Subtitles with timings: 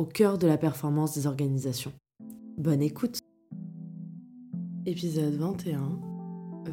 [0.00, 1.92] au cœur de la performance des organisations.
[2.56, 3.18] Bonne écoute
[4.86, 6.00] Épisode 21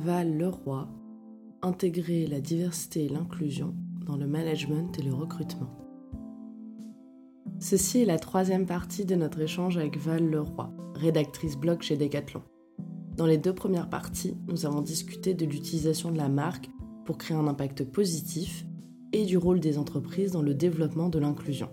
[0.06, 0.88] Val Leroy
[1.62, 3.76] Intégrer la diversité et l'inclusion
[4.06, 5.68] dans le management et le recrutement.
[7.60, 12.44] Ceci est la troisième partie de notre échange avec Val Leroy, rédactrice blog chez Decathlon.
[13.18, 16.70] Dans les deux premières parties, nous avons discuté de l'utilisation de la marque
[17.06, 18.66] pour créer un impact positif
[19.12, 21.68] et du rôle des entreprises dans le développement de l'inclusion.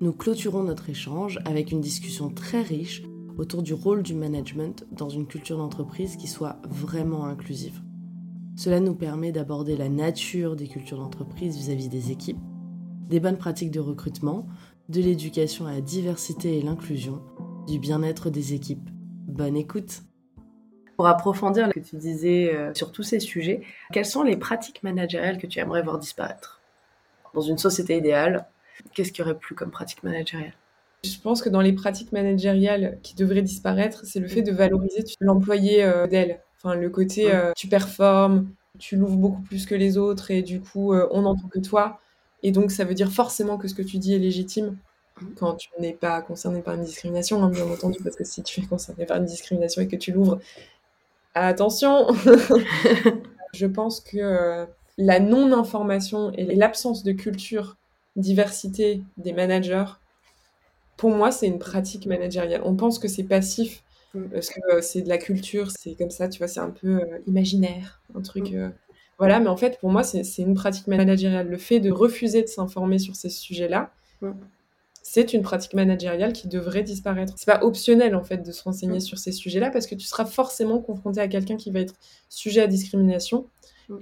[0.00, 3.02] Nous clôturons notre échange avec une discussion très riche
[3.36, 7.82] autour du rôle du management dans une culture d'entreprise qui soit vraiment inclusive.
[8.54, 12.38] Cela nous permet d'aborder la nature des cultures d'entreprise vis-à-vis des équipes,
[13.08, 14.46] des bonnes pratiques de recrutement,
[14.88, 17.20] de l'éducation à la diversité et l'inclusion,
[17.66, 18.88] du bien-être des équipes.
[19.26, 20.02] Bonne écoute
[20.96, 24.84] Pour approfondir ce que tu disais euh, sur tous ces sujets, quelles sont les pratiques
[24.84, 26.60] managériales que tu aimerais voir disparaître?
[27.34, 28.46] Dans une société idéale,
[28.94, 30.54] qu'est-ce qu'il y aurait plus comme pratique managériale?
[31.04, 35.04] Je pense que dans les pratiques managériales qui devraient disparaître, c'est le fait de valoriser
[35.20, 36.40] l'employé euh, d'elle.
[36.56, 40.60] Enfin, le côté euh, tu performes, tu l'ouvres beaucoup plus que les autres et du
[40.60, 42.00] coup, on n'entend que toi.
[42.42, 44.76] Et donc, ça veut dire forcément que ce que tu dis est légitime
[45.36, 48.60] quand tu n'es pas concerné par une discrimination, hein, bien entendu, parce que si tu
[48.60, 50.38] es concerné par une discrimination et que tu l'ouvres,
[51.34, 52.06] attention
[53.54, 57.76] Je pense que euh, la non-information et l'absence de culture,
[58.18, 59.86] diversité des managers,
[60.96, 62.60] pour moi, c'est une pratique managériale.
[62.64, 63.82] On pense que c'est passif,
[64.14, 64.24] mm.
[64.32, 67.00] parce que euh, c'est de la culture, c'est comme ça, tu vois, c'est un peu
[67.00, 68.50] euh, imaginaire, un truc...
[68.50, 68.72] Mm.
[69.18, 71.48] Voilà, mais en fait, pour moi, c'est une pratique managériale.
[71.48, 74.30] Le fait de refuser de s'informer sur ces sujets-là, mm.
[75.02, 77.32] c'est une pratique managériale qui devrait disparaître.
[77.36, 79.00] C'est pas optionnel, en fait, de se renseigner mm.
[79.00, 81.94] sur ces sujets-là parce que tu seras forcément confronté à quelqu'un qui va être
[82.28, 83.46] sujet à discrimination.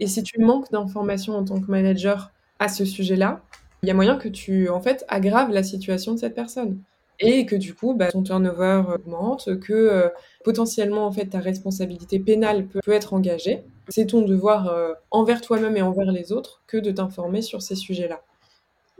[0.00, 3.42] Et si tu manques d'informations en tant que manager à ce sujet-là,
[3.86, 6.80] il y a moyen que tu, en fait, aggraves la situation de cette personne
[7.20, 10.08] et que du coup, bah, ton turnover augmente, que euh,
[10.42, 13.62] potentiellement, en fait, ta responsabilité pénale peut, être engagée.
[13.88, 17.76] C'est ton devoir euh, envers toi-même et envers les autres que de t'informer sur ces
[17.76, 18.22] sujets-là.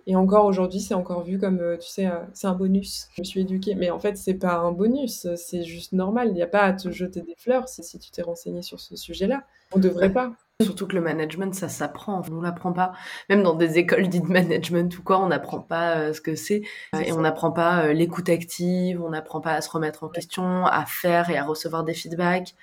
[0.07, 3.09] Et encore aujourd'hui, c'est encore vu comme, euh, tu sais, c'est un bonus.
[3.17, 3.75] Je me suis éduquée.
[3.75, 6.29] Mais en fait, c'est pas un bonus, c'est juste normal.
[6.29, 8.95] Il n'y a pas à te jeter des fleurs si, tu t'es renseigné sur ce
[8.95, 9.43] sujet-là.
[9.73, 10.33] On devrait pas.
[10.63, 12.23] Surtout que le management, ça s'apprend.
[12.33, 12.93] On l'apprend pas.
[13.29, 16.63] Même dans des écoles dites management ou quoi, on n'apprend pas euh, ce que c'est.
[17.05, 20.65] Et on n'apprend pas euh, l'écoute active, on n'apprend pas à se remettre en question,
[20.65, 22.55] à faire et à recevoir des feedbacks.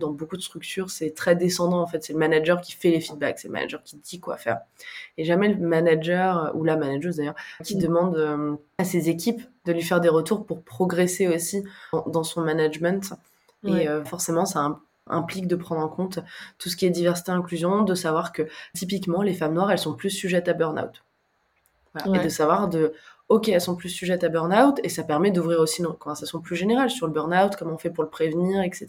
[0.00, 2.02] Dans beaucoup de structures, c'est très descendant en fait.
[2.02, 4.60] C'est le manager qui fait les feedbacks, c'est le manager qui dit quoi faire.
[5.18, 9.72] Et jamais le manager, euh, ou la manageuse d'ailleurs, qui demande à ses équipes de
[9.72, 11.64] lui faire des retours pour progresser aussi
[12.06, 13.12] dans son management.
[13.64, 16.20] Et forcément, ça a implique de prendre en compte
[16.58, 18.42] tout ce qui est diversité inclusion, de savoir que
[18.74, 21.02] typiquement les femmes noires elles sont plus sujettes à burn-out.
[22.06, 22.94] Et de savoir de
[23.28, 26.56] ok elles sont plus sujettes à burn-out et ça permet d'ouvrir aussi une conversation plus
[26.56, 28.88] générale sur le burn-out, comment on fait pour le prévenir, etc.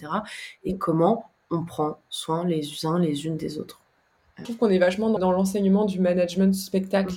[0.63, 3.79] Et comment on prend soin les uns les unes des autres.
[4.37, 7.13] Je trouve qu'on est vachement dans l'enseignement du management spectacle.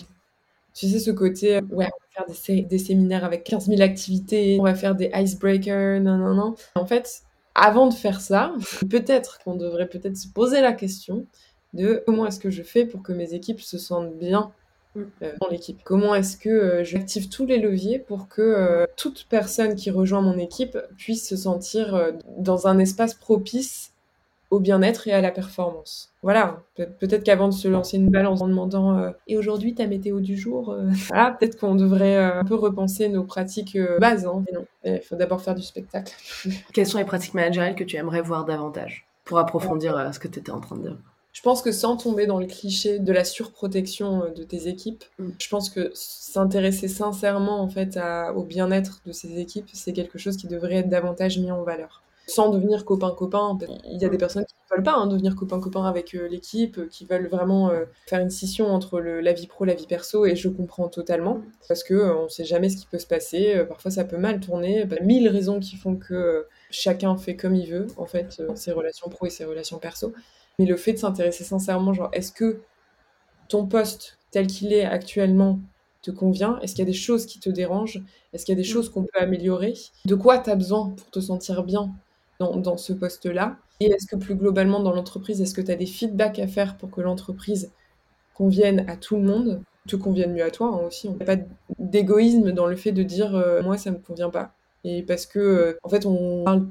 [0.75, 4.59] Tu sais, ce côté, ouais, on va faire des, des, séminaires avec 15 000 activités,
[4.61, 6.55] on va faire des icebreakers, non, non, non.
[6.75, 7.23] En fait,
[7.57, 8.53] avant de faire ça,
[8.91, 11.27] peut-être qu'on devrait peut-être se poser la question
[11.73, 14.53] de comment est-ce que je fais pour que mes équipes se sentent bien
[14.95, 15.03] mm.
[15.23, 15.81] euh, dans l'équipe?
[15.85, 20.21] Comment est-ce que euh, j'active tous les leviers pour que euh, toute personne qui rejoint
[20.21, 23.93] mon équipe puisse se sentir dans un espace propice
[24.51, 26.13] au bien-être et à la performance.
[26.23, 30.21] Voilà, peut-être qu'avant de se lancer une balance en demandant euh, et aujourd'hui ta météo
[30.21, 34.27] du jour, euh, voilà, peut-être qu'on devrait euh, un peu repenser nos pratiques bases.
[34.27, 34.45] Hein.
[34.53, 36.15] non, il faut d'abord faire du spectacle.
[36.73, 40.39] Quelles sont les pratiques managériales que tu aimerais voir davantage pour approfondir ce que tu
[40.39, 40.97] étais en train de dire?
[41.33, 45.29] Je pense que sans tomber dans le cliché de la surprotection de tes équipes, mm.
[45.39, 47.99] je pense que s'intéresser sincèrement en fait
[48.35, 52.03] au bien-être de ces équipes, c'est quelque chose qui devrait être davantage mis en valeur
[52.27, 53.57] sans devenir copain-copain.
[53.85, 56.79] Il y a des personnes qui ne veulent pas hein, devenir copain-copain avec euh, l'équipe,
[56.79, 60.27] euh, qui veulent vraiment euh, faire une scission entre la vie pro la vie perso,
[60.27, 63.65] et je comprends totalement, parce que on ne sait jamais ce qui peut se passer,
[63.69, 67.71] parfois ça peut mal tourner, bah, mille raisons qui font que chacun fait comme il
[67.71, 70.13] veut, en fait, ses relations pro et ses relations perso.
[70.59, 72.61] Mais le fait de s'intéresser sincèrement, genre, est-ce que
[73.49, 75.61] ton poste tel qu'il est actuellement
[76.03, 76.59] te convient?
[76.61, 78.03] Est-ce qu'il y a des choses qui te dérangent?
[78.33, 79.75] Est-ce qu'il y a des choses qu'on peut améliorer?
[80.05, 81.95] De quoi tu as besoin pour te sentir bien?
[82.39, 85.87] Dans, ce poste-là Et est-ce que plus globalement dans l'entreprise, est-ce que tu as des
[85.87, 87.71] feedbacks à faire pour que l'entreprise
[88.35, 91.09] convienne à tout le monde te convienne mieux à toi hein, aussi?
[91.09, 91.43] Il n'y a pas
[91.79, 94.53] d'égoïsme dans le fait de dire euh, moi ça me convient pas.
[94.85, 96.67] Et parce que euh, en fait on parle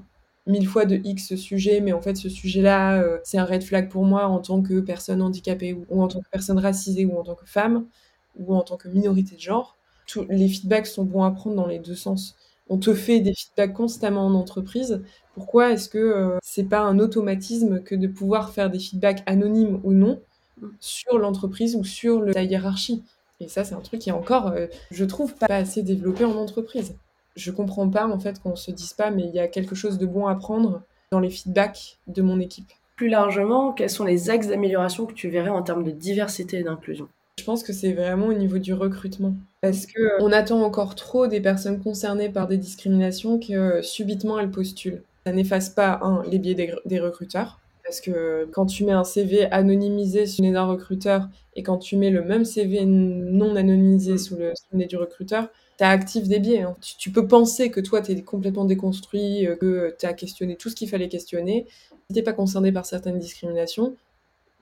[0.47, 3.89] mille fois de X sujet, mais en fait ce sujet-là euh, c'est un red flag
[3.89, 7.23] pour moi en tant que personne handicapée ou, en tant que personne racisée ou en
[7.23, 7.85] tant que femme
[8.37, 9.77] ou en tant que minorité de genre.
[10.29, 12.35] Les feedbacks sont bons à prendre dans les deux sens.
[12.69, 15.03] On te fait des feedbacks constamment en entreprise.
[15.33, 19.79] Pourquoi est-ce que euh, c'est pas un automatisme que de pouvoir faire des feedbacks anonymes
[19.83, 20.19] ou non
[20.79, 23.03] sur l'entreprise ou sur le, la hiérarchie?
[23.39, 26.35] Et ça, c'est un truc qui est encore, euh, je trouve, pas assez développé en
[26.35, 26.95] entreprise.
[27.35, 29.97] Je comprends pas en fait qu'on se dise pas, mais il y a quelque chose
[29.97, 30.81] de bon à prendre
[31.11, 32.71] dans les feedbacks de mon équipe.
[32.95, 36.63] Plus largement, quels sont les axes d'amélioration que tu verrais en termes de diversité et
[36.63, 37.09] d'inclusion?
[37.37, 39.35] Je pense que c'est vraiment au niveau du recrutement.
[39.61, 43.81] Parce que euh, on attend encore trop des personnes concernées par des discriminations que euh,
[43.81, 45.03] subitement elles postulent.
[45.25, 46.55] Ça n'efface pas, un, les biais
[46.85, 47.59] des, recruteurs.
[47.83, 51.77] Parce que quand tu mets un CV anonymisé sous le nez d'un recruteur et quand
[51.77, 56.39] tu mets le même CV non anonymisé sous le, nez du recruteur, tu actives des
[56.39, 56.61] biais.
[56.61, 56.75] Hein.
[56.97, 60.69] Tu, peux penser que toi, tu es complètement déconstruit, euh, que tu as questionné tout
[60.69, 61.67] ce qu'il fallait questionner.
[62.09, 63.95] Si tu pas concerné par certaines discriminations,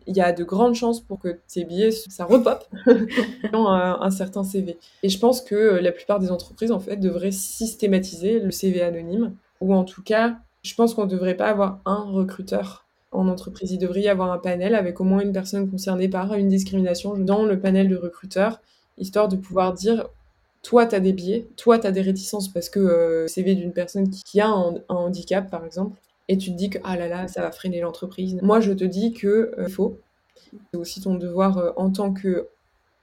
[0.07, 2.65] il y a de grandes chances pour que tes billets, ça repop
[3.51, 4.77] dans un, certain CV.
[5.03, 9.33] Et je pense que la plupart des entreprises, en fait, devraient systématiser le CV anonyme,
[9.61, 13.71] ou en tout cas, je pense qu'on ne devrait pas avoir un recruteur en entreprise.
[13.71, 17.17] Il devrait y avoir un panel avec au moins une personne concernée par une discrimination
[17.17, 18.61] dans le panel de recruteurs,
[18.97, 20.07] histoire de pouvoir dire
[20.63, 23.73] toi, tu as des biais, toi, tu as des réticences parce que euh, CV d'une
[23.73, 27.27] personne qui, a un, handicap, par exemple, et tu te dis que ah là là,
[27.27, 28.39] ça va freiner l'entreprise.
[28.41, 29.99] Moi, je te dis que euh, faut.
[30.71, 32.47] C'est aussi ton devoir euh, en tant que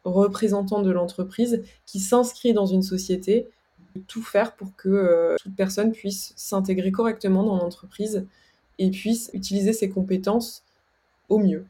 [0.04, 3.48] représentant de l'entreprise qui s'inscrit dans une société
[3.94, 8.26] de tout faire pour que euh, toute personne puisse s'intégrer correctement dans l'entreprise
[8.78, 10.62] et puisse utiliser ses compétences
[11.28, 11.66] au mieux.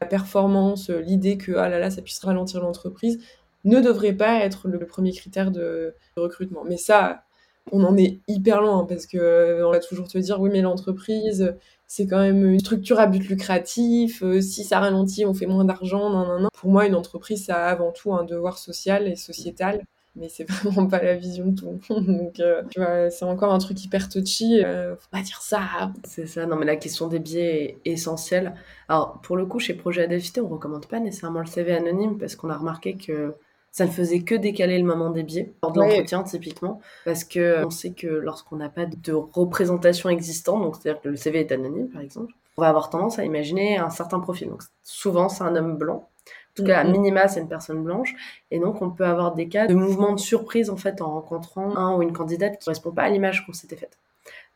[0.00, 3.20] La performance, l'idée que ah là là, ça puisse ralentir l'entreprise
[3.64, 6.64] ne devrait pas être le premier critère de recrutement.
[6.64, 7.24] Mais ça,
[7.72, 10.60] on en est hyper loin parce que euh, on va toujours te dire oui mais
[10.60, 11.54] l'entreprise
[11.86, 15.64] c'est quand même une structure à but lucratif euh, si ça ralentit on fait moins
[15.64, 19.84] d'argent nan, pour moi une entreprise ça a avant tout un devoir social et sociétal
[20.16, 22.06] mais c'est vraiment pas la vision de tout le monde.
[22.06, 25.92] Donc euh, tu vois c'est encore un truc hyper touchy faut pas dire ça.
[26.04, 28.54] C'est ça non mais la question des biais est essentielle.
[28.88, 32.36] Alors pour le coup chez Projet Adapté on recommande pas nécessairement le CV anonyme parce
[32.36, 33.34] qu'on a remarqué que
[33.74, 37.40] ça ne faisait que décaler le moment des biais, lors de l'entretien typiquement, parce que
[37.40, 41.40] euh, on sait que lorsqu'on n'a pas de représentation existante, donc c'est-à-dire que le CV
[41.40, 44.48] est anonyme par exemple, on va avoir tendance à imaginer un certain profil.
[44.48, 46.92] Donc souvent c'est un homme blanc, en tout cas, à mm-hmm.
[46.92, 48.14] minima, c'est une personne blanche.
[48.52, 51.76] Et donc, on peut avoir des cas de mouvement de surprise, en fait, en rencontrant
[51.76, 53.98] un ou une candidate qui ne correspond pas à l'image qu'on s'était faite.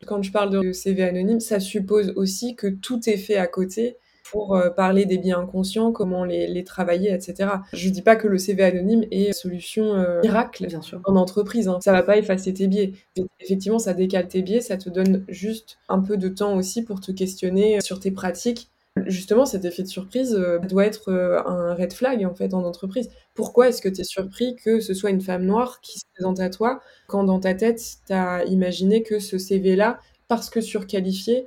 [0.07, 3.97] Quand je parle de CV anonyme, ça suppose aussi que tout est fait à côté
[4.31, 7.51] pour euh, parler des biens inconscients, comment les, travailler, etc.
[7.73, 11.01] Je dis pas que le CV anonyme est solution euh, miracle Bien sûr.
[11.05, 11.69] en entreprise.
[11.69, 11.79] Hein.
[11.81, 12.93] Ça va pas effacer tes biais.
[13.41, 17.01] Effectivement, ça décale tes biais, ça te donne juste un peu de temps aussi pour
[17.01, 18.69] te questionner sur tes pratiques.
[19.07, 21.13] Justement, cet effet de surprise euh, doit être
[21.47, 23.09] un red flag en fait en entreprise.
[23.35, 26.41] Pourquoi est-ce que tu es surpris que ce soit une femme noire qui se présente
[26.41, 31.47] à toi quand dans ta tête, tu as imaginé que ce CV-là, parce que surqualifié,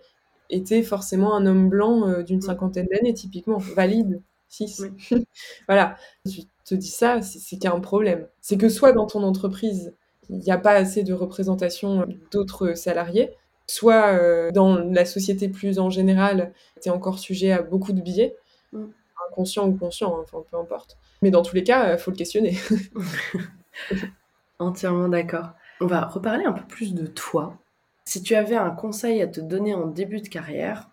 [0.52, 4.84] était forcément un homme blanc euh, d'une cinquantaine d'années, typiquement, valide, 6.
[5.68, 5.96] voilà,
[6.30, 8.28] tu te dis ça, c'est qu'il y a un problème.
[8.42, 9.94] C'est que soit dans ton entreprise,
[10.30, 13.32] il n'y a pas assez de représentation d'autres salariés,
[13.68, 18.02] soit euh, dans la société plus en général, tu es encore sujet à beaucoup de
[18.02, 18.36] biais,
[18.74, 18.86] mm.
[19.30, 20.98] inconscient ou conscient, hein, enfin peu importe.
[21.22, 22.58] Mais dans tous les cas, il faut le questionner.
[24.60, 25.52] Entièrement d'accord.
[25.80, 27.58] On va reparler un peu plus de toi.
[28.12, 30.90] Si tu avais un conseil à te donner en début de carrière,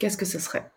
[0.00, 0.68] qu'est-ce que ce serait?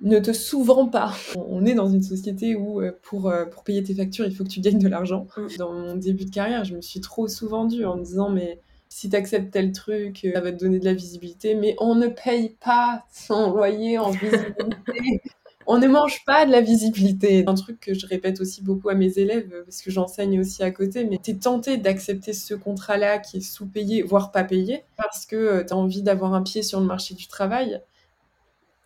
[0.00, 1.12] Ne te souvent pas.
[1.36, 4.44] On est dans une société où euh, pour, euh, pour payer tes factures, il faut
[4.44, 5.26] que tu gagnes de l'argent.
[5.36, 5.46] Mm.
[5.58, 8.58] Dans mon début de carrière, je me suis trop souvent due en me disant mais
[8.88, 11.94] si tu acceptes tel truc, euh, ça va te donner de la visibilité, mais on
[11.94, 15.20] ne paye pas son loyer en visibilité
[15.66, 17.44] on ne mange pas de la visibilité.
[17.46, 20.70] Un truc que je répète aussi beaucoup à mes élèves, parce que j'enseigne aussi à
[20.70, 25.26] côté, mais tu es tenté d'accepter ce contrat-là qui est sous-payé, voire pas payé, parce
[25.26, 27.80] que euh, tu as envie d'avoir un pied sur le marché du travail.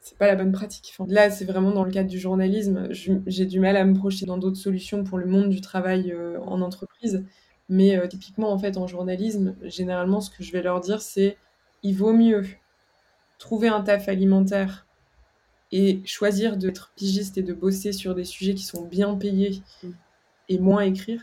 [0.01, 0.95] C'est pas la bonne pratique.
[1.07, 2.89] là, c'est vraiment dans le cadre du journalisme.
[2.91, 6.41] J'ai du mal à me projeter dans d'autres solutions pour le monde du travail euh,
[6.41, 7.25] en entreprise.
[7.69, 11.37] Mais euh, typiquement, en fait, en journalisme, généralement, ce que je vais leur dire, c'est
[11.83, 12.45] il vaut mieux
[13.39, 14.88] trouver un taf alimentaire
[15.73, 19.63] et choisir d'être pigiste et de bosser sur des sujets qui sont bien payés
[20.49, 21.23] et moins écrire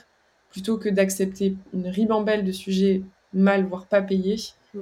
[0.50, 3.02] plutôt que d'accepter une ribambelle de sujets
[3.34, 4.38] mal, voire pas payés.
[4.74, 4.82] Mm.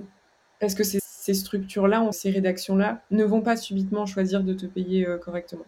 [0.60, 5.08] Parce que ces, ces structures-là, ces rédactions-là, ne vont pas subitement choisir de te payer
[5.08, 5.66] euh, correctement.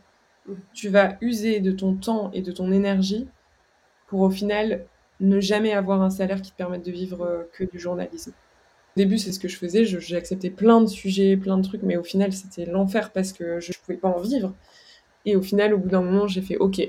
[0.48, 0.54] Mm.
[0.74, 3.28] Tu vas user de ton temps et de ton énergie
[4.08, 4.86] pour au final
[5.20, 8.34] ne jamais avoir un salaire qui te permette de vivre euh, que du journalisme.
[8.96, 11.84] Au début, c'est ce que je faisais, j'ai accepté plein de sujets, plein de trucs,
[11.84, 14.54] mais au final, c'était l'enfer parce que je ne pouvais pas en vivre.
[15.26, 16.82] Et au final, au bout d'un moment, j'ai fait OK,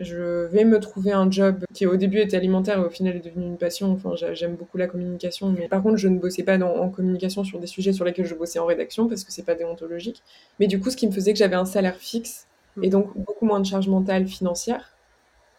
[0.00, 3.20] je vais me trouver un job qui au début était alimentaire et au final est
[3.20, 3.92] devenu une passion.
[3.92, 6.90] Enfin, j'a- j'aime beaucoup la communication, mais par contre, je ne bossais pas dans- en
[6.90, 10.22] communication sur des sujets sur lesquels je bossais en rédaction parce que c'est pas déontologique.
[10.60, 12.48] Mais du coup, ce qui me faisait que j'avais un salaire fixe
[12.82, 14.96] et donc beaucoup moins de charge mentale financière.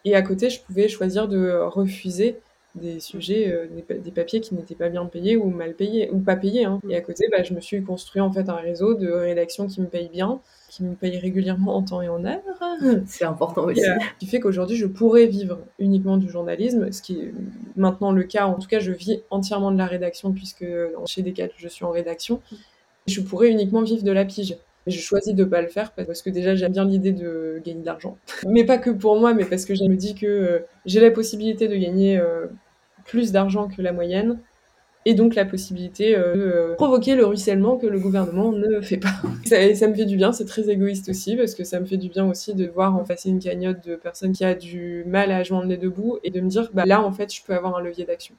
[0.04, 2.40] Et à côté, je pouvais choisir de refuser
[2.76, 6.10] des sujets, euh, des, pa- des papiers qui n'étaient pas bien payés ou mal payés,
[6.12, 6.64] ou pas payés.
[6.64, 6.80] hein.
[6.88, 9.80] Et à côté, bah, je me suis construit en fait un réseau de rédactions qui
[9.80, 12.40] me payent bien, qui me payent régulièrement en temps et en heure.
[13.06, 13.80] C'est important aussi.
[13.80, 17.32] Et, euh, qui fait qu'aujourd'hui, je pourrais vivre uniquement du journalisme, ce qui est
[17.76, 18.46] maintenant le cas.
[18.46, 20.66] En tout cas, je vis entièrement de la rédaction, puisque
[21.06, 22.40] chez Decat, je suis en rédaction.
[23.06, 24.56] Je pourrais uniquement vivre de la pige.
[24.86, 27.80] Mais je choisis de pas le faire parce que déjà j'aime bien l'idée de gagner
[27.80, 28.16] de l'argent.
[28.46, 31.10] Mais pas que pour moi, mais parce que je me dis que euh, j'ai la
[31.10, 32.46] possibilité de gagner euh,
[33.06, 34.38] plus d'argent que la moyenne
[35.06, 38.96] et donc la possibilité euh, de euh, provoquer le ruissellement que le gouvernement ne fait
[38.96, 39.14] pas.
[39.46, 41.86] Ça, et ça me fait du bien, c'est très égoïste aussi, parce que ça me
[41.86, 45.04] fait du bien aussi de voir en passer une cagnotte de personnes qui a du
[45.06, 47.40] mal à joindre les deux bouts et de me dire, bah là, en fait, je
[47.44, 48.34] peux avoir un levier d'action.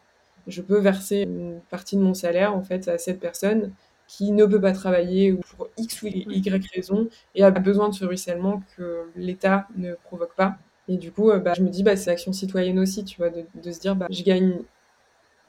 [0.45, 3.71] Je peux verser une partie de mon salaire, en fait, à cette personne
[4.09, 7.93] qui ne peut pas travailler ou pour X ou Y raison et a besoin de
[7.93, 10.57] ce ruissellement que l'État ne provoque pas.
[10.87, 13.29] Et du coup, euh, bah, je me dis, bah, c'est action citoyenne aussi, tu vois,
[13.29, 14.59] de, de se dire, bah, je gagne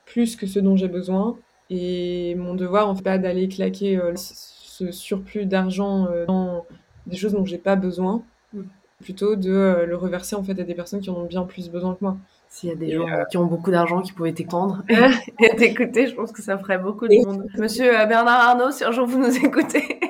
[0.06, 1.36] plus que ce dont j'ai besoin.
[1.70, 6.64] Et mon devoir, en fait, pas d'aller claquer euh, ce surplus d'argent euh, dans
[7.06, 8.22] des choses dont j'ai pas besoin,
[8.54, 8.62] Mm.
[9.02, 11.68] plutôt de euh, le reverser en fait à des personnes qui en ont bien plus
[11.70, 12.16] besoin que moi.
[12.48, 14.82] S'il y a des Et, gens euh, qui ont beaucoup d'argent qui pouvaient t'étendre
[15.38, 17.44] et t'écouter, je pense que ça ferait beaucoup de monde.
[17.58, 20.00] Monsieur euh, Bernard Arnault, si un jour vous nous écoutez.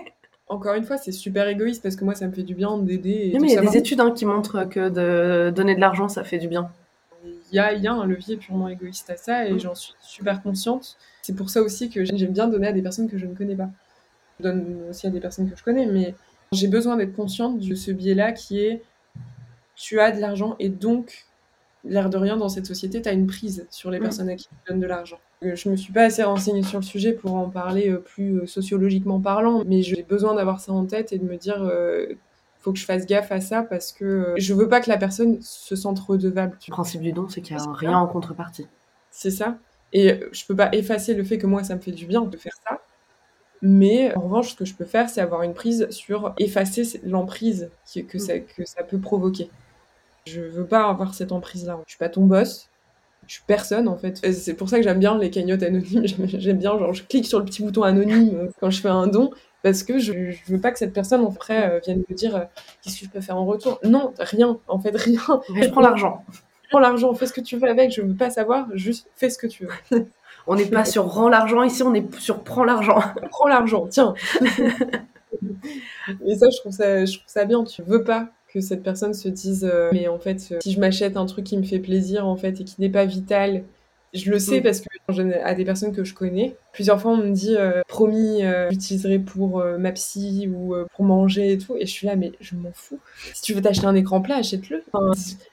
[0.49, 3.37] Encore une fois, c'est super égoïste parce que moi, ça me fait du bien d'aider.
[3.41, 6.25] mais il y a des études hein, qui montrent que de donner de l'argent, ça
[6.25, 6.71] fait du bien.
[7.25, 9.61] Il y a, il y a un levier purement égoïste à ça et Mm.
[9.61, 10.97] j'en suis super consciente.
[11.23, 13.57] C'est pour ça aussi que j'aime bien donner à des personnes que je ne connais
[13.57, 13.69] pas.
[14.39, 16.15] Je donne aussi à des personnes que je connais, mais
[16.53, 18.83] j'ai besoin d'être consciente de ce biais-là qui est
[19.75, 21.27] tu as de l'argent et donc,
[21.85, 24.03] l'air de rien, dans cette société, tu as une prise sur les Mm.
[24.03, 25.19] personnes à qui tu donnes de l'argent.
[25.45, 28.41] Euh, Je me suis pas assez renseignée sur le sujet pour en parler euh, plus
[28.41, 32.07] euh, sociologiquement parlant, mais j'ai besoin d'avoir ça en tête et de me dire euh,
[32.61, 35.39] faut que je fasse gaffe à ça parce que je veux pas que la personne
[35.41, 36.59] se sente redevable.
[36.67, 38.67] Le principe du don, c'est qu'il n'y a rien en contrepartie.
[39.11, 39.59] c'est ça.
[39.93, 42.37] Et je peux pas effacer le fait que moi, ça me fait du bien de
[42.37, 42.81] faire ça.
[43.63, 47.71] Mais en revanche, ce que je peux faire, c'est avoir une prise sur effacer l'emprise
[48.09, 49.51] que, ça, que ça peut provoquer.
[50.29, 51.79] Je veux pas avoir cette emprise-là.
[51.87, 52.69] Je suis pas ton boss.
[53.27, 54.17] Je suis personne, en fait.
[54.33, 56.07] C'est pour ça que j'aime bien les cagnottes anonymes.
[56.39, 59.07] J'aime- bien, genre, je clique sur le petit bouton anonyme euh, quand je fais un
[59.07, 59.31] don.
[59.63, 60.13] Parce que je,
[60.47, 62.45] veux pas que cette personne, après, euh, vienne me dire euh,
[62.83, 63.81] qu'est-ce que je peux faire en retour?
[63.85, 64.59] Non, rien.
[64.67, 65.21] En fait, rien.
[65.55, 66.25] Mais je prends l'argent.
[66.71, 67.91] Prends l'argent, fais ce que tu veux avec.
[67.91, 68.67] Je veux pas savoir.
[68.75, 70.07] Juste fais ce que tu veux.
[70.47, 72.99] On n'est pas sur rend l'argent ici, on est sur prends l'argent.
[73.31, 74.15] prends l'argent, tiens.
[76.25, 77.65] Et ça, je trouve ça, je trouve ça bien.
[77.65, 80.81] Tu veux pas que cette personne se dise, euh, mais en fait, euh, si je
[80.81, 83.65] m'achète un truc qui me fait plaisir, en fait, et qui n'est pas vital,
[84.15, 84.63] je le sais Mm.
[84.63, 84.89] parce que
[85.45, 88.41] à des personnes que je connais, plusieurs fois on me dit, euh, promis,
[88.71, 92.57] j'utiliserai pour ma psy ou pour manger et tout, et je suis là, mais je
[92.57, 92.99] m'en fous.
[93.35, 94.83] Si tu veux t'acheter un écran plat, achète-le.
[94.93, 95.13] Enfin,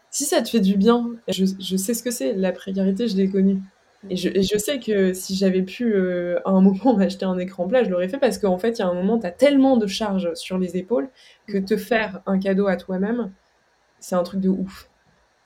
[0.10, 2.32] si ça te fait du bien, je, je sais ce que c'est.
[2.34, 3.60] La précarité, je l'ai connue.
[4.10, 7.38] Et je, et je sais que si j'avais pu euh, à un moment m'acheter un
[7.38, 9.32] écran plat, je l'aurais fait parce qu'en fait, il y a un moment, tu as
[9.32, 11.10] tellement de charges sur les épaules
[11.48, 13.32] que te faire un cadeau à toi-même,
[14.00, 14.90] c'est un truc de ouf.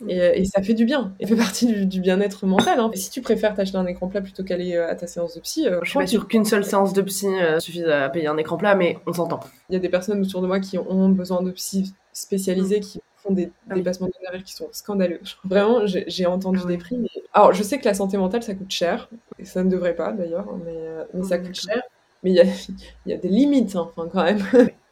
[0.08, 1.14] Et, et ça fait du bien.
[1.20, 2.80] Et ça fait partie du, du bien-être mental.
[2.80, 2.90] hein.
[2.94, 5.42] Et si tu préfères t'acheter un écran plat plutôt qu'aller euh, à ta séance de
[5.42, 8.28] psy, euh, Je suis pas sûre qu'une seule séance de psy euh, suffise à payer
[8.28, 9.42] un écran plat, mais on s'entend.
[9.70, 13.02] il y a des personnes autour de moi qui ont besoin de psy spécialisés qui
[13.24, 15.20] font des Ah dépassements d'honoraires qui sont scandaleux.
[15.44, 16.98] Vraiment, j'ai entendu Ah des prix.
[16.98, 19.10] mais- Alors, je sais que la santé mentale, ça coûte cher.
[19.38, 21.82] Et ça ne devrait pas, d'ailleurs, hein, mais, euh, mais ça Oui, coûte cher.
[22.24, 22.44] Mais il y a,
[23.06, 24.42] il y a des limites, hein, enfin, quand même.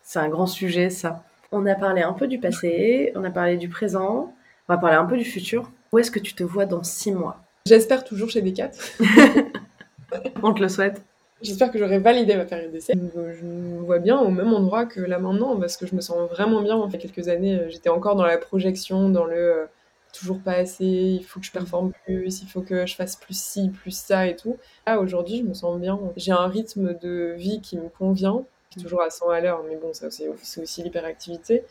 [0.03, 1.23] C'est un grand sujet, ça.
[1.51, 4.33] On a parlé un peu du passé, on a parlé du présent,
[4.67, 5.69] on va parler un peu du futur.
[5.91, 7.37] Où est-ce que tu te vois dans six mois?
[7.65, 8.71] J'espère toujours chez Decat.
[10.43, 11.01] On te le souhaite.
[11.41, 12.93] J'espère que j'aurai validé ma période d'essai.
[12.95, 16.29] Je me vois bien au même endroit que là maintenant, parce que je me sens
[16.29, 16.77] vraiment bien.
[16.89, 19.65] Y a quelques années, euh, j'étais encore dans la projection, dans le euh,
[20.13, 23.37] toujours pas assez, il faut que je performe plus, il faut que je fasse plus
[23.39, 24.57] ci, plus ça et tout.
[24.87, 25.99] Là, aujourd'hui, je me sens bien.
[26.15, 29.63] J'ai un rythme de vie qui me convient, qui est toujours à 100 à l'heure,
[29.69, 31.63] mais bon, ça c'est c'est aussi l'hyperactivité.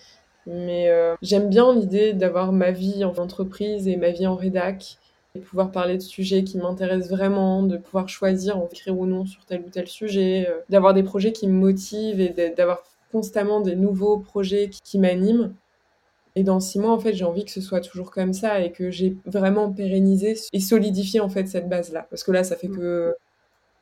[0.47, 4.99] Mais euh, j'aime bien l'idée d'avoir ma vie en entreprise et ma vie en rédac
[5.37, 9.27] de pouvoir parler de sujets qui m'intéressent vraiment, de pouvoir choisir en écrire ou non
[9.27, 13.61] sur tel ou tel sujet, euh, d'avoir des projets qui me motivent et d'avoir constamment
[13.61, 15.55] des nouveaux projets qui, m'animent.
[16.35, 18.73] Et dans six mois, en fait, j'ai envie que ce soit toujours comme ça et
[18.73, 22.07] que j'ai vraiment pérennisé et solidifié en fait cette base-là.
[22.11, 22.77] Parce que là, ça fait mm.
[22.77, 23.15] que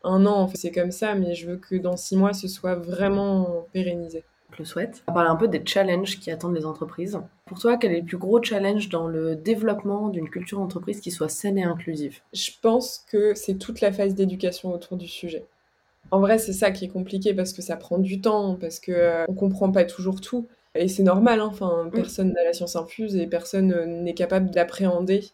[0.05, 2.47] un an, en fait, c'est comme ça, mais je veux que dans six mois, ce
[2.47, 4.23] soit vraiment pérennisé.
[4.55, 5.03] Je le souhaite.
[5.09, 7.21] On va parler un peu des challenges qui attendent les entreprises.
[7.47, 11.11] Pour toi, quel est le plus gros challenge dans le développement d'une culture d'entreprise qui
[11.11, 12.21] soit saine et inclusive?
[12.33, 15.45] Je pense que c'est toute la phase d'éducation autour du sujet.
[16.11, 18.93] En vrai, c'est ça qui est compliqué parce que ça prend du temps, parce que
[18.93, 20.47] euh, on comprend pas toujours tout.
[20.77, 21.49] Et c'est normal, hein.
[21.51, 25.25] enfin, personne n'a la science infuse et personne euh, n'est capable d'appréhender,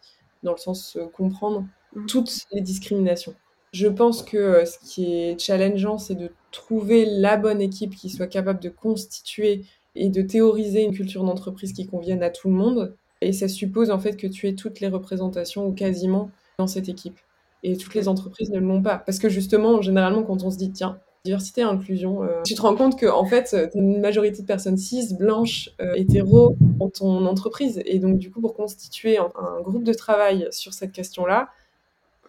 [0.43, 2.05] dans le sens euh, comprendre, mm.
[2.05, 3.35] toutes les discriminations.
[3.73, 8.27] Je pense que ce qui est challengeant, c'est de trouver la bonne équipe qui soit
[8.27, 9.63] capable de constituer
[9.95, 12.95] et de théoriser une culture d'entreprise qui convienne à tout le monde.
[13.21, 16.89] Et ça suppose en fait que tu aies toutes les représentations ou quasiment dans cette
[16.89, 17.19] équipe.
[17.63, 18.97] Et toutes les entreprises ne l'ont pas.
[18.97, 22.75] Parce que justement, généralement, quand on se dit, tiens, diversité inclusion, euh, tu te rends
[22.75, 26.89] compte que en fait, tu as une majorité de personnes cis, blanches, euh, hétéros dans
[26.89, 27.81] ton entreprise.
[27.85, 31.49] Et donc, du coup, pour constituer un groupe de travail sur cette question-là,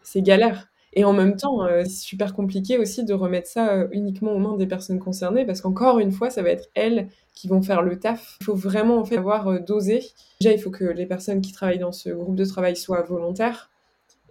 [0.02, 0.68] c'est galère.
[0.94, 4.38] Et en même temps, euh, c'est super compliqué aussi de remettre ça euh, uniquement aux
[4.38, 7.82] mains des personnes concernées parce qu'encore une fois, ça va être elles qui vont faire
[7.82, 8.36] le taf.
[8.42, 10.02] Il faut vraiment en fait avoir euh, dosé.
[10.40, 13.70] Déjà, il faut que les personnes qui travaillent dans ce groupe de travail soient volontaires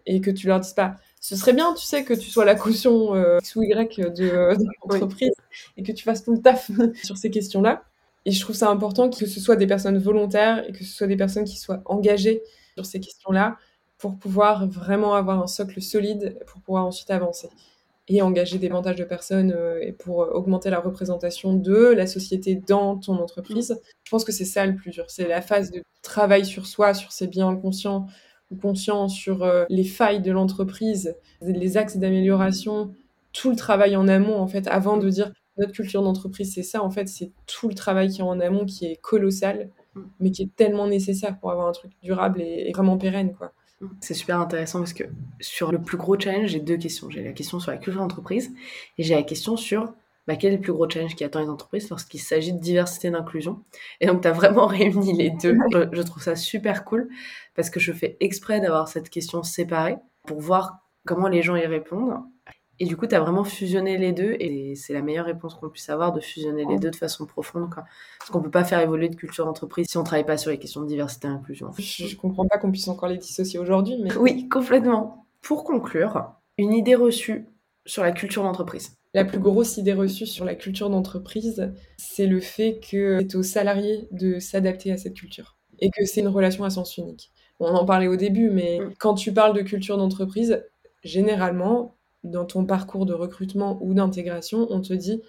[0.06, 2.56] et que tu leur dises pas ce serait bien, tu sais, que tu sois la
[2.56, 4.56] caution X ou Y de,
[4.90, 5.34] l'entreprise
[5.78, 6.72] et que tu fasses tout le taf
[7.04, 7.84] sur ces questions-là.
[8.26, 11.06] Et je trouve ça important que ce soit des personnes volontaires et que ce soit
[11.06, 12.42] des personnes qui soient engagées
[12.76, 13.58] sur ces questions-là
[14.02, 17.50] pour pouvoir vraiment avoir un socle solide pour pouvoir ensuite avancer
[18.08, 22.56] et engager davantage de personnes euh, et pour euh, augmenter la représentation de la société
[22.56, 23.80] dans ton entreprise.
[24.04, 25.06] Je pense que c'est ça le plus dur.
[25.08, 28.08] C'est la phase de travail sur soi, sur ses biens conscients
[28.50, 32.94] ou conscients, sur euh, les failles de l'entreprise, les axes d'amélioration,
[33.34, 36.82] tout le travail en amont, en fait, avant de dire notre culture d'entreprise, c'est ça,
[36.82, 40.02] en fait, c'est tout le travail qui est en amont qui est colossal, mm.
[40.20, 43.54] mais qui est tellement nécessaire pour avoir un truc durable et, et vraiment pérenne, quoi.
[44.00, 45.04] C'est super intéressant parce que
[45.40, 47.10] sur le plus gros challenge, j'ai deux questions.
[47.10, 48.52] J'ai la question sur la culture d'entreprise
[48.98, 49.94] et j'ai la question sur
[50.28, 53.08] bah, quel est le plus gros challenge qui attend les entreprises lorsqu'il s'agit de diversité
[53.08, 53.64] et d'inclusion.
[54.00, 55.58] Et donc, tu as vraiment réuni les deux.
[55.92, 57.10] Je, trouve ça super cool
[57.56, 61.66] parce que je fais exprès d'avoir cette question séparée pour voir comment les gens y
[61.66, 62.20] répondent.
[62.82, 65.70] Et du coup, tu as vraiment fusionné les deux et c'est la meilleure réponse qu'on
[65.70, 67.70] puisse avoir de fusionner les deux de façon profonde.
[67.72, 67.84] Quoi.
[68.18, 70.36] Parce qu'on ne peut pas faire évoluer de culture d'entreprise si on ne travaille pas
[70.36, 71.70] sur les questions de diversité et inclusion.
[71.78, 73.98] Je ne comprends pas qu'on puisse encore les dissocier aujourd'hui.
[74.02, 74.18] Mais...
[74.18, 75.28] Oui, complètement.
[75.44, 77.46] Pour conclure, une idée reçue
[77.86, 78.98] sur la culture d'entreprise.
[79.14, 83.44] La plus grosse idée reçue sur la culture d'entreprise, c'est le fait que c'est aux
[83.44, 87.30] salariés de s'adapter à cette culture et que c'est une relation à sens unique.
[87.60, 88.94] On en parlait au début, mais mm.
[88.98, 90.64] quand tu parles de culture d'entreprise,
[91.04, 95.22] généralement, dans ton parcours de recrutement ou d'intégration, on te dit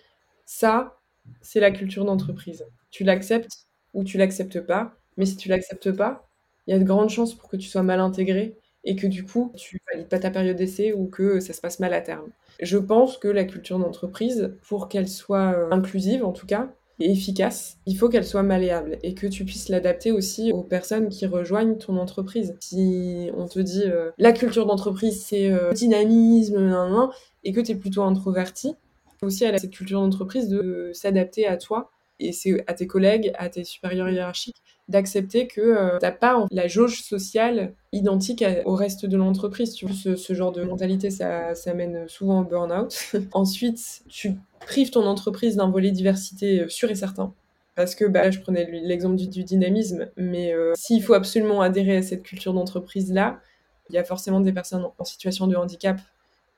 [0.46, 0.98] ça,
[1.40, 2.66] c'est la culture d'entreprise.
[2.90, 6.28] Tu l'acceptes ou tu l'acceptes pas, mais si tu l'acceptes pas,
[6.66, 9.24] il y a de grandes chances pour que tu sois mal intégré et que du
[9.24, 12.30] coup, tu valides pas ta période d'essai ou que ça se passe mal à terme.
[12.60, 17.78] Je pense que la culture d'entreprise, pour qu'elle soit euh, inclusive en tout cas, efficace,
[17.86, 21.76] il faut qu'elle soit malléable et que tu puisses l'adapter aussi aux personnes qui rejoignent
[21.76, 22.54] ton entreprise.
[22.60, 27.10] Si on te dit euh, la culture d'entreprise c'est euh, dynamisme,
[27.44, 28.74] et que tu es plutôt introverti,
[29.22, 33.48] aussi à cette culture d'entreprise de s'adapter à toi et c'est à tes collègues, à
[33.48, 39.06] tes supérieurs hiérarchiques, d'accepter que euh, tu n'as pas la jauge sociale identique au reste
[39.06, 39.74] de l'entreprise.
[39.74, 42.94] Ce, ce, genre de mentalité, ça, ça mène souvent au burn-out.
[43.32, 47.34] Ensuite, tu prives ton entreprise d'un volet diversité euh, sûr et certain.
[47.74, 52.02] Parce que bah, je prenais l'exemple du, dynamisme, mais euh, s'il faut absolument adhérer à
[52.02, 53.40] cette culture d'entreprise-là,
[53.88, 55.98] il y a forcément des personnes en situation de handicap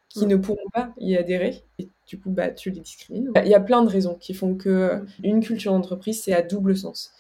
[0.08, 0.28] qui mm.
[0.28, 1.62] ne pourront pas y adhérer.
[1.78, 3.30] Et du coup, bah, tu les discrimines.
[3.44, 5.06] Il y a plein de raisons qui font que mm.
[5.22, 7.12] une culture d'entreprise, c'est à double sens.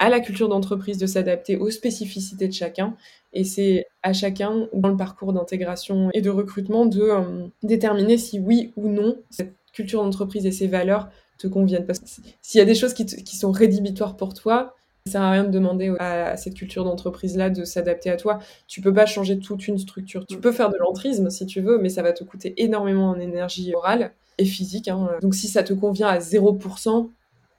[0.00, 2.96] À la culture d'entreprise de s'adapter aux spécificités de chacun.
[3.32, 8.40] Et c'est à chacun, dans le parcours d'intégration et de recrutement, de euh, déterminer si
[8.40, 11.08] oui ou non cette culture d'entreprise et ses valeurs
[11.38, 11.86] te conviennent.
[11.86, 12.06] Parce que
[12.40, 14.74] s'il y a des choses qui, qui sont rédhibitoires pour toi,
[15.06, 18.38] ça sert à rien de demander à cette culture d'entreprise-là de s'adapter à toi.
[18.68, 20.26] Tu peux pas changer toute une structure.
[20.26, 20.40] Tu mm.
[20.40, 23.74] peux faire de l'entrisme si tu veux, mais ça va te coûter énormément en énergie
[23.74, 24.88] orale et physique.
[24.88, 25.08] Hein.
[25.22, 27.08] Donc si ça te convient à 0%,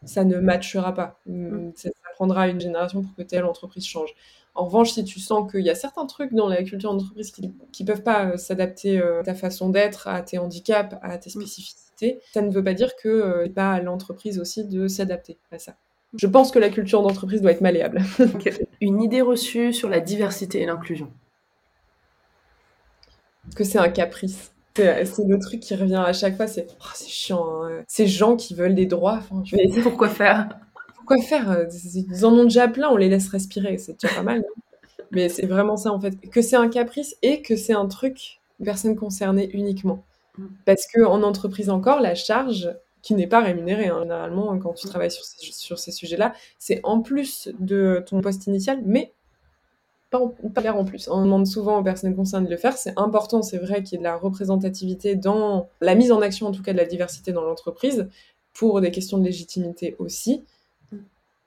[0.06, 1.19] ça ne matchera pas.
[1.25, 1.71] Mm, mm.
[1.75, 4.13] Ça, prendra une génération pour que telle entreprise change.
[4.54, 7.43] En revanche, si tu sens qu'il y a certains trucs dans la culture d'entreprise qui
[7.43, 11.30] ne peuvent pas euh, s'adapter euh, à ta façon d'être, à tes handicaps, à tes
[11.30, 15.60] spécificités, ça ne veut pas dire que euh, pas à l'entreprise aussi de s'adapter à
[15.60, 15.76] ça.
[16.17, 18.02] Je pense que la culture d'entreprise doit être malléable.
[18.82, 21.10] Une idée reçue sur la diversité et l'inclusion.
[23.56, 24.52] que c'est un caprice?
[24.76, 27.84] C'est le truc qui revient à chaque fois, c'est oh, c'est chiant, hein.
[27.88, 29.19] ces gens qui veulent des droits.
[29.19, 30.50] Enfin, Mais pourquoi faire?
[31.02, 34.44] Pourquoi faire Ils en ont déjà plein, on les laisse respirer, c'est déjà pas mal.
[35.12, 38.40] Mais c'est vraiment ça en fait, que c'est un caprice et que c'est un truc
[38.64, 40.04] personne concernée uniquement.
[40.38, 40.46] Mm.
[40.66, 44.88] Parce que en entreprise encore, la charge qui n'est pas rémunérée, hein, généralement quand tu
[44.88, 44.90] mm.
[44.90, 49.12] travailles sur ces, sur ces sujets-là, c'est en plus de ton poste initial, mais
[50.10, 51.08] pas, en, pas en plus.
[51.10, 52.78] On demande souvent aux personnes concernées de le faire.
[52.78, 56.48] C'est important, c'est vrai, qu'il y ait de la représentativité dans la mise en action,
[56.48, 58.10] en tout cas de la diversité dans l'entreprise,
[58.54, 60.44] pour des questions de légitimité aussi.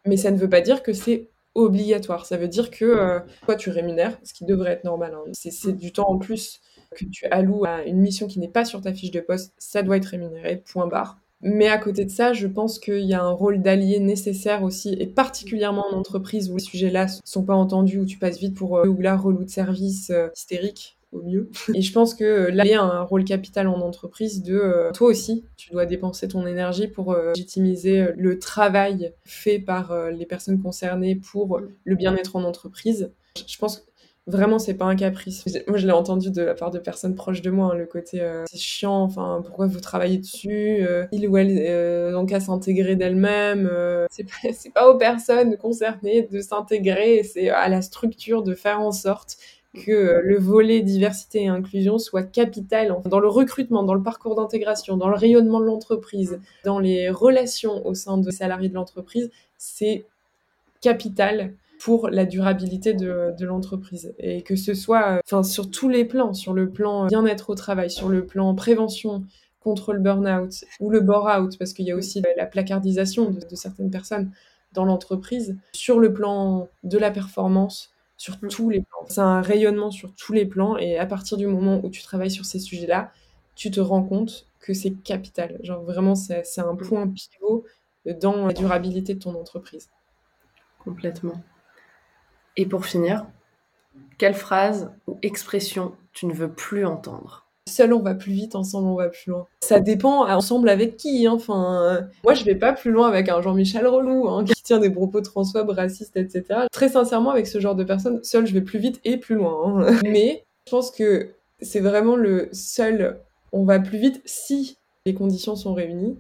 [0.06, 2.26] Mais ça ne veut pas dire que c'est obligatoire.
[2.26, 5.14] Ça veut dire que euh, toi, tu rémunères, ce qui devrait être normal.
[5.14, 5.30] Hein.
[5.32, 6.60] C'est du temps en plus
[6.94, 9.82] que tu alloues à une mission qui n'est pas sur ta fiche de poste, ça
[9.82, 11.18] doit être rémunéré, point barre.
[11.42, 14.96] Mais à côté de ça, je pense qu'il y a un rôle d'allié nécessaire aussi,
[14.98, 18.78] et particulièrement en entreprise où les sujets-là sont pas entendus, où tu passes vite pour
[18.78, 21.50] euh, ou là relou de service euh, hystérique mieux.
[21.74, 24.92] Et je pense que là, il y a un rôle capital en entreprise de euh,
[24.92, 30.60] toi aussi, tu dois dépenser ton énergie pour légitimiser le travail fait par les personnes
[30.60, 33.12] concernées pour le bien-être en entreprise.
[33.48, 33.84] Je pense que
[34.26, 35.44] Vraiment, c'est pas un caprice.
[35.68, 38.22] Moi, je l'ai entendu de la part de personnes proches de moi, hein, le côté
[38.22, 42.40] euh, c'est chiant, enfin, pourquoi vous travaillez dessus euh, Il ou elle euh, donc à
[42.40, 43.70] s'intégrer d'elle-même.
[44.10, 48.92] c'est pas, pas aux personnes concernées de s'intégrer, c'est à la structure de faire en
[48.92, 49.36] sorte
[49.74, 54.96] que le volet diversité et inclusion soit capital dans le recrutement, dans le parcours d'intégration,
[54.96, 59.30] dans le rayonnement de l'entreprise, dans les relations au sein de salariés de l'entreprise.
[59.58, 60.06] C'est
[60.80, 64.14] capital pour la durabilité de, l'entreprise.
[64.18, 67.90] Et que ce soit enfin, sur tous les plans, sur le plan bien-être au travail,
[67.90, 69.24] sur le plan prévention
[69.60, 73.90] contre le burn-out ou le bore-out, parce qu'il y a aussi la placardisation de, certaines
[73.90, 74.30] personnes
[74.72, 77.93] dans l'entreprise, sur le plan de la performance,
[78.24, 78.48] sur mm.
[78.48, 79.04] tous les plans.
[79.08, 82.30] C'est un rayonnement sur tous les plans et à partir du moment où tu travailles
[82.30, 83.12] sur ces sujets-là,
[83.54, 85.60] tu te rends compte que c'est capital.
[85.62, 86.78] Genre vraiment, c'est un mm.
[86.78, 87.66] point pivot
[88.20, 89.90] dans la durabilité de ton entreprise.
[90.78, 91.42] Complètement.
[92.56, 93.26] Et pour finir,
[94.16, 97.43] quelle phrase ou expression tu ne veux plus entendre?
[97.68, 99.46] Seul on va plus vite, ensemble on va plus loin.
[99.62, 101.26] Ça dépend ensemble avec qui.
[101.26, 101.32] Hein.
[101.32, 104.90] Enfin, moi je vais pas plus loin avec un Jean-Michel relou hein, qui tient des
[104.90, 106.66] propos transphobes, racistes, etc.
[106.70, 109.86] Très sincèrement, avec ce genre de personnes, seul je vais plus vite et plus loin.
[109.86, 110.00] Hein.
[110.04, 113.18] Mais je pense que c'est vraiment le seul
[113.52, 116.18] on va plus vite si les conditions sont réunies.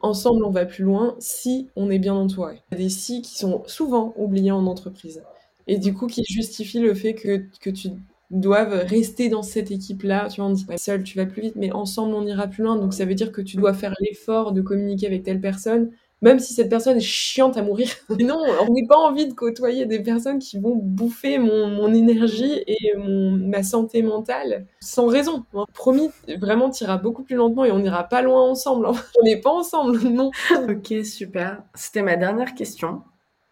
[0.00, 2.62] Ensemble, on va plus loin si on est bien entouré.
[2.70, 5.22] Il y a des si qui sont souvent oubliés en entreprise
[5.66, 7.88] et du coup qui justifie le fait que, que tu
[8.30, 10.28] doives rester dans cette équipe-là.
[10.28, 12.64] Tu vois, on dit pas seul, tu vas plus vite, mais ensemble, on ira plus
[12.64, 12.76] loin.
[12.76, 15.90] Donc ça veut dire que tu dois faire l'effort de communiquer avec telle personne,
[16.22, 17.88] même si cette personne est chiante à mourir.
[18.10, 21.92] Mais non, on n'a pas envie de côtoyer des personnes qui vont bouffer mon, mon
[21.92, 25.44] énergie et mon, ma santé mentale sans raison.
[25.54, 25.66] Hein.
[25.74, 26.10] Promis,
[26.40, 28.86] vraiment, tu iras beaucoup plus lentement et on n'ira pas loin ensemble.
[28.86, 28.94] Hein.
[29.20, 30.30] On n'est pas ensemble, non.
[30.68, 31.62] ok, super.
[31.74, 33.02] C'était ma dernière question.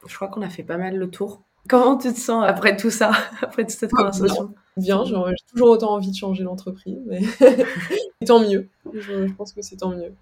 [0.06, 1.42] Je crois qu'on a fait pas mal le tour.
[1.68, 4.54] Comment tu te sens après tout ça, après toute cette conversation?
[4.76, 5.14] Bien, j'ai
[5.50, 7.22] toujours autant envie de changer l'entreprise, mais
[8.26, 8.68] tant mieux.
[8.92, 10.12] Je, pense que c'est tant mieux.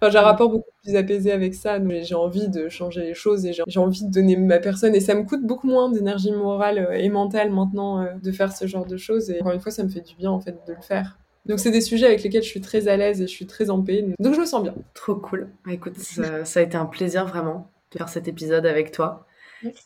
[0.00, 3.14] Enfin, j'ai un rapport beaucoup plus apaisé avec ça, mais j'ai envie de changer les
[3.14, 4.94] choses et j'ai envie de donner ma personne.
[4.94, 8.54] Et ça me coûte beaucoup moins d'énergie morale euh, et mentale maintenant euh, de faire
[8.54, 9.30] ce genre de choses.
[9.30, 11.18] Et encore une fois, ça me fait du bien en fait de le faire.
[11.46, 13.70] Donc c'est des sujets avec lesquels je suis très à l'aise et je suis très
[13.70, 14.04] en paix.
[14.18, 14.74] Donc je me sens bien.
[14.94, 15.48] Trop cool.
[15.70, 19.26] Écoute, ça, ça a été un plaisir vraiment de faire cet épisode avec toi.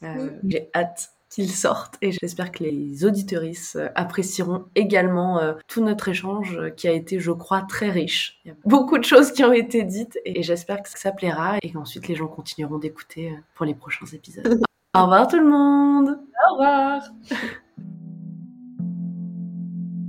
[0.03, 5.83] Euh, j'ai hâte qu'il sorte et j'espère que les auditoristes euh, apprécieront également euh, tout
[5.85, 8.41] notre échange qui a été, je crois, très riche.
[8.45, 11.57] Il y a beaucoup de choses qui ont été dites et j'espère que ça plaira
[11.63, 14.47] et qu'ensuite les gens continueront d'écouter pour les prochains épisodes.
[14.97, 17.03] Au revoir tout le monde Au revoir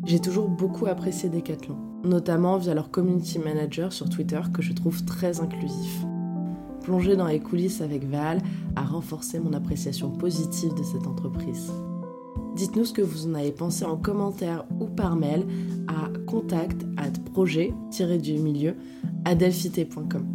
[0.06, 1.76] J'ai toujours beaucoup apprécié Decathlon,
[2.06, 6.06] notamment via leur community manager sur Twitter que je trouve très inclusif
[6.88, 8.42] plonger dans les coulisses avec Val
[8.78, 11.70] a renforcé mon appréciation positive de cette entreprise.
[12.56, 15.46] Dites-nous ce que vous en avez pensé en commentaire ou par mail
[15.90, 18.74] à contact at projet-du-milieu
[19.26, 20.26] adelphité.com.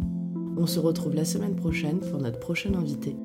[0.55, 3.15] On se retrouve la semaine prochaine pour notre prochain invité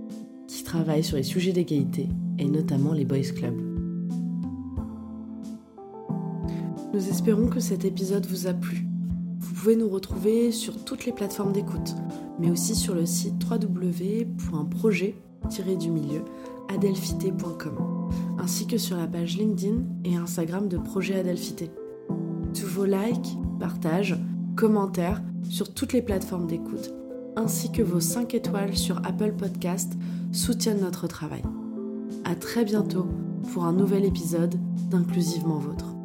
[0.47, 3.55] qui travaille sur les sujets d'égalité et notamment les Boys Club.
[6.95, 8.87] Nous espérons que cet épisode vous a plu.
[9.59, 11.97] Vous pouvez nous retrouver sur toutes les plateformes d'écoute
[12.39, 16.25] mais aussi sur le site www.projet-du-milieu
[16.69, 21.73] adelphité.com, ainsi que sur la page LinkedIn et Instagram de Projet Adelphité.
[22.55, 24.17] Tous vos likes, partages,
[24.55, 26.95] commentaires sur toutes les plateformes d'écoute,
[27.35, 29.95] ainsi que vos 5 étoiles sur Apple Podcast
[30.31, 31.43] soutiennent notre travail.
[32.25, 33.09] À très bientôt
[33.53, 34.55] pour un nouvel épisode
[34.89, 35.98] d'Inclusivement Vôtre.